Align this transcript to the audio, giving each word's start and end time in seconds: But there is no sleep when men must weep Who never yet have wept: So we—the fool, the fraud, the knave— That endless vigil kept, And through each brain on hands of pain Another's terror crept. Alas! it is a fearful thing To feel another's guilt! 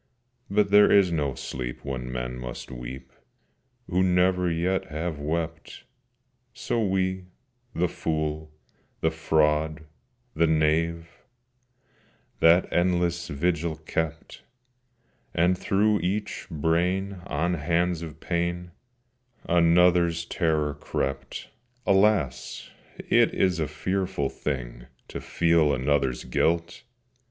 But 0.49 0.71
there 0.71 0.91
is 0.91 1.11
no 1.11 1.35
sleep 1.35 1.85
when 1.85 2.11
men 2.11 2.35
must 2.39 2.71
weep 2.71 3.11
Who 3.87 4.01
never 4.01 4.49
yet 4.51 4.85
have 4.85 5.19
wept: 5.19 5.83
So 6.55 6.83
we—the 6.83 7.87
fool, 7.87 8.51
the 9.01 9.11
fraud, 9.11 9.83
the 10.33 10.47
knave— 10.47 11.07
That 12.39 12.67
endless 12.73 13.27
vigil 13.27 13.75
kept, 13.75 14.41
And 15.35 15.55
through 15.55 15.99
each 15.99 16.47
brain 16.49 17.21
on 17.27 17.53
hands 17.53 18.01
of 18.01 18.19
pain 18.19 18.71
Another's 19.47 20.25
terror 20.25 20.73
crept. 20.73 21.51
Alas! 21.85 22.71
it 22.97 23.35
is 23.35 23.59
a 23.59 23.67
fearful 23.67 24.29
thing 24.29 24.87
To 25.09 25.21
feel 25.21 25.71
another's 25.71 26.23
guilt! 26.23 26.81